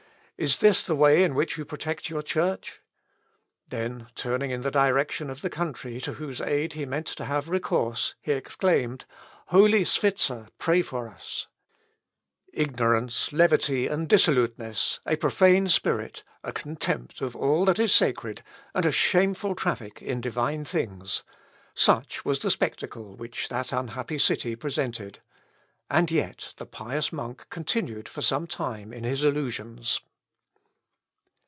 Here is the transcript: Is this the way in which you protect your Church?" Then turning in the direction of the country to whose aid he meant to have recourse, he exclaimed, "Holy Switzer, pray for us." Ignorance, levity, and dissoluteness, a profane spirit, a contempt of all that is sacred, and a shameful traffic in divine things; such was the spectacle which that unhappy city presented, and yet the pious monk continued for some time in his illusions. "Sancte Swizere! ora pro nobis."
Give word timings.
Is 0.43 0.57
this 0.57 0.81
the 0.81 0.95
way 0.95 1.21
in 1.21 1.35
which 1.35 1.55
you 1.59 1.65
protect 1.65 2.09
your 2.09 2.23
Church?" 2.23 2.81
Then 3.67 4.07
turning 4.15 4.49
in 4.49 4.63
the 4.63 4.71
direction 4.71 5.29
of 5.29 5.43
the 5.43 5.51
country 5.51 6.01
to 6.01 6.13
whose 6.13 6.41
aid 6.41 6.73
he 6.73 6.83
meant 6.83 7.05
to 7.09 7.25
have 7.25 7.47
recourse, 7.47 8.15
he 8.19 8.31
exclaimed, 8.31 9.05
"Holy 9.49 9.85
Switzer, 9.85 10.47
pray 10.57 10.81
for 10.81 11.07
us." 11.07 11.45
Ignorance, 12.53 13.31
levity, 13.31 13.85
and 13.85 14.09
dissoluteness, 14.09 14.99
a 15.05 15.15
profane 15.15 15.67
spirit, 15.67 16.23
a 16.43 16.51
contempt 16.51 17.21
of 17.21 17.35
all 17.35 17.63
that 17.65 17.77
is 17.77 17.93
sacred, 17.93 18.41
and 18.73 18.83
a 18.87 18.91
shameful 18.91 19.53
traffic 19.53 20.01
in 20.01 20.21
divine 20.21 20.65
things; 20.65 21.21
such 21.75 22.25
was 22.25 22.39
the 22.39 22.49
spectacle 22.49 23.15
which 23.15 23.47
that 23.49 23.71
unhappy 23.71 24.17
city 24.17 24.55
presented, 24.55 25.21
and 25.87 26.09
yet 26.09 26.55
the 26.57 26.65
pious 26.65 27.13
monk 27.13 27.45
continued 27.51 28.09
for 28.09 28.23
some 28.23 28.47
time 28.47 28.91
in 28.91 29.03
his 29.03 29.23
illusions. 29.23 29.61
"Sancte 29.61 29.69
Swizere! 29.69 29.91
ora 29.91 29.91
pro 29.91 29.99
nobis." 29.99 30.07